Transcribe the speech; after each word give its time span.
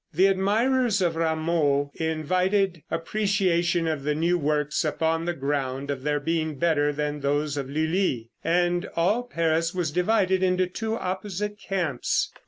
The 0.11 0.25
admirers 0.29 0.99
of 0.99 1.15
Rameau 1.15 1.91
invited 1.93 2.81
appreciation 2.89 3.87
of 3.87 4.01
the 4.01 4.15
new 4.15 4.35
works 4.35 4.83
upon 4.83 5.25
the 5.25 5.33
ground 5.35 5.91
of 5.91 6.01
their 6.01 6.19
being 6.19 6.55
better 6.55 6.91
than 6.91 7.19
those 7.19 7.55
of 7.55 7.69
Lulli, 7.69 8.31
and 8.43 8.87
all 8.95 9.21
Paris 9.21 9.75
was 9.75 9.91
divided 9.91 10.41
into 10.41 10.65
two 10.65 10.95
opposite 10.95 11.59
camps. 11.59 12.31